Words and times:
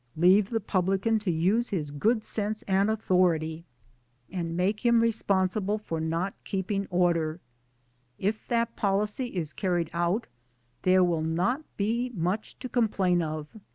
Leave 0.17 0.49
the 0.49 0.59
publican 0.59 1.19
to 1.19 1.29
use 1.29 1.69
his 1.69 1.91
good 1.91 2.23
sense 2.23 2.63
and 2.63 2.89
authority, 2.89 3.63
and 4.31 4.57
make 4.57 4.83
him! 4.83 4.95
3 4.95 4.97
oo 4.97 4.97
MY 4.97 4.97
DAYS 4.97 4.97
AND 4.97 4.99
DREAMS 4.99 5.01
responsible 5.43 5.77
for 5.77 5.99
not 6.01 6.33
keeping 6.43 6.87
order. 6.89 7.39
If 8.17 8.47
that 8.47 8.75
policy 8.75 9.27
is 9.35 9.53
carried 9.53 9.91
out 9.93 10.25
there 10.81 11.03
will 11.03 11.21
not 11.21 11.61
be 11.77 12.09
much 12.15 12.57
to 12.61 12.67
complain 12.67 13.21
of. 13.21 13.45